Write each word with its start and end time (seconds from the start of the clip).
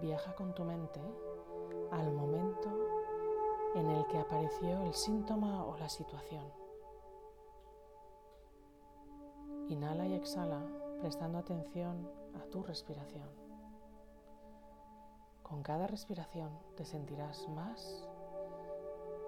Viaja 0.00 0.34
con 0.34 0.54
tu 0.54 0.64
mente 0.64 1.00
al 1.92 2.12
momento 2.12 2.68
en 3.74 3.90
el 3.90 4.06
que 4.06 4.18
apareció 4.18 4.82
el 4.82 4.94
síntoma 4.94 5.64
o 5.64 5.76
la 5.76 5.88
situación. 5.88 6.52
Inhala 9.68 10.06
y 10.06 10.14
exhala 10.14 10.83
prestando 11.00 11.38
atención 11.38 12.10
a 12.34 12.44
tu 12.50 12.62
respiración. 12.62 13.28
Con 15.42 15.62
cada 15.62 15.86
respiración 15.86 16.50
te 16.76 16.84
sentirás 16.84 17.48
más 17.48 18.08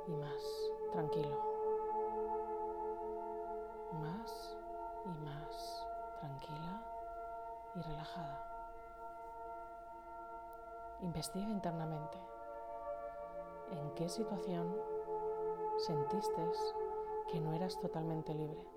y 0.09 0.13
más 0.13 0.43
tranquilo. 0.93 1.39
Más 4.01 4.57
y 5.05 5.25
más 5.25 5.87
tranquila 6.21 6.83
y 7.75 7.81
relajada. 7.83 8.57
Investiga 11.01 11.49
internamente 11.49 12.19
en 13.71 13.95
qué 13.95 14.09
situación 14.09 14.75
sentiste 15.79 16.43
que 17.29 17.41
no 17.41 17.53
eras 17.53 17.79
totalmente 17.81 18.35
libre. 18.35 18.76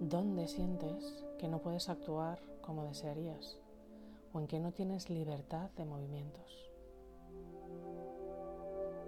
¿Dónde 0.00 0.46
sientes 0.46 1.24
que 1.38 1.48
no 1.48 1.62
puedes 1.62 1.88
actuar 1.88 2.38
como 2.60 2.84
desearías 2.84 3.58
o 4.34 4.40
en 4.40 4.46
que 4.46 4.60
no 4.60 4.70
tienes 4.70 5.08
libertad 5.08 5.70
de 5.70 5.86
movimientos? 5.86 6.70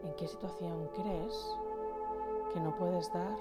¿En 0.02 0.14
qué 0.16 0.26
situación 0.26 0.88
crees 0.94 1.56
que 2.54 2.60
no 2.60 2.74
puedes 2.78 3.12
dar 3.12 3.36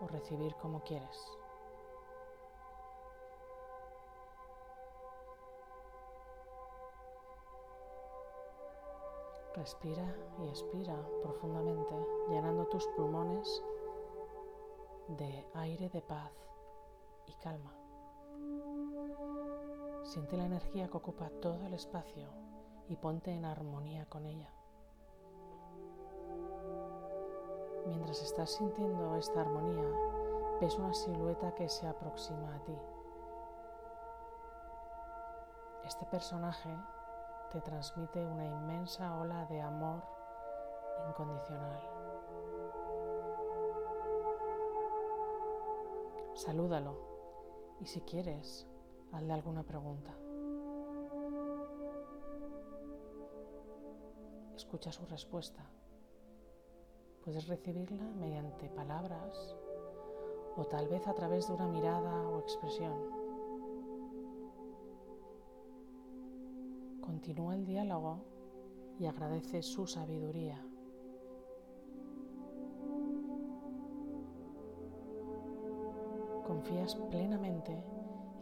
o 0.00 0.06
recibir 0.06 0.54
como 0.54 0.82
quieres? 0.82 1.18
Respira 9.56 10.16
y 10.38 10.48
expira 10.48 10.96
profundamente, 11.22 11.94
llenando 12.30 12.64
tus 12.68 12.86
pulmones 12.96 13.62
de 15.16 15.46
aire 15.54 15.88
de 15.88 16.02
paz 16.02 16.32
y 17.26 17.34
calma. 17.34 17.74
Siente 20.04 20.36
la 20.36 20.46
energía 20.46 20.88
que 20.88 20.96
ocupa 20.96 21.30
todo 21.40 21.66
el 21.66 21.74
espacio 21.74 22.28
y 22.88 22.96
ponte 22.96 23.32
en 23.32 23.44
armonía 23.44 24.06
con 24.06 24.26
ella. 24.26 24.50
Mientras 27.86 28.22
estás 28.22 28.50
sintiendo 28.50 29.16
esta 29.16 29.40
armonía, 29.40 29.88
ves 30.60 30.76
una 30.76 30.94
silueta 30.94 31.54
que 31.54 31.68
se 31.68 31.86
aproxima 31.86 32.54
a 32.54 32.64
ti. 32.64 32.78
Este 35.84 36.06
personaje 36.06 36.70
te 37.50 37.60
transmite 37.60 38.24
una 38.24 38.46
inmensa 38.46 39.16
ola 39.16 39.44
de 39.46 39.60
amor 39.60 40.02
incondicional. 41.08 41.99
Salúdalo 46.40 46.96
y 47.82 47.84
si 47.84 48.00
quieres, 48.00 48.66
hazle 49.12 49.34
alguna 49.34 49.62
pregunta. 49.62 50.16
Escucha 54.56 54.90
su 54.90 55.04
respuesta. 55.04 55.70
Puedes 57.22 57.46
recibirla 57.46 58.04
mediante 58.18 58.70
palabras 58.70 59.54
o 60.56 60.64
tal 60.64 60.88
vez 60.88 61.06
a 61.06 61.12
través 61.12 61.46
de 61.46 61.52
una 61.52 61.68
mirada 61.68 62.26
o 62.26 62.40
expresión. 62.40 62.96
Continúa 67.02 67.54
el 67.54 67.66
diálogo 67.66 68.24
y 68.98 69.04
agradece 69.04 69.62
su 69.62 69.86
sabiduría. 69.86 70.69
Confías 76.50 76.96
plenamente 77.12 77.80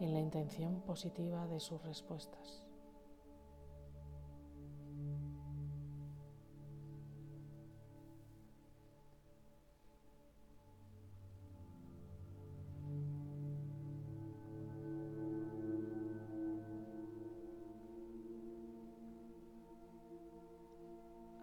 en 0.00 0.14
la 0.14 0.20
intención 0.20 0.80
positiva 0.80 1.46
de 1.46 1.60
sus 1.60 1.82
respuestas. 1.82 2.66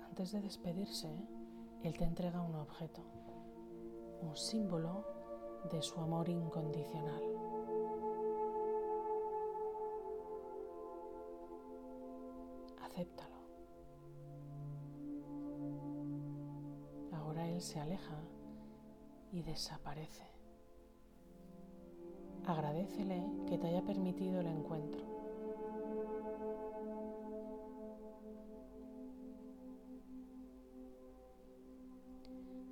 Antes 0.10 0.32
de 0.32 0.42
despedirse, 0.42 1.16
él 1.84 1.96
te 1.96 2.06
entrega 2.06 2.42
un 2.42 2.56
objeto, 2.56 3.04
un 4.24 4.36
símbolo 4.36 5.15
de 5.72 5.82
su 5.82 6.00
amor 6.00 6.30
incondicional. 6.30 7.24
Acéptalo. 12.82 13.36
Ahora 17.12 17.48
Él 17.48 17.62
se 17.62 17.80
aleja 17.80 18.20
y 19.32 19.42
desaparece. 19.42 20.24
Agradecele 22.46 23.26
que 23.48 23.58
te 23.58 23.68
haya 23.68 23.82
permitido 23.82 24.40
el 24.40 24.48
encuentro. 24.48 25.02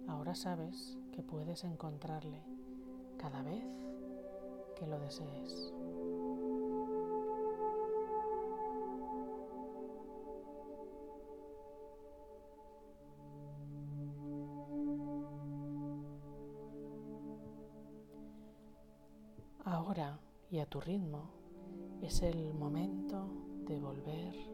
Ahora 0.08 0.36
sabes 0.36 0.98
que 1.12 1.24
puedes 1.24 1.64
encontrarle 1.64 2.44
cada 3.24 3.42
vez 3.42 3.64
que 4.76 4.86
lo 4.86 5.00
desees. 5.00 5.74
Ahora 19.64 20.20
y 20.52 20.60
a 20.60 20.66
tu 20.66 20.82
ritmo 20.82 21.30
es 22.02 22.22
el 22.24 22.54
momento 22.54 23.30
de 23.66 23.80
volver 23.80 24.53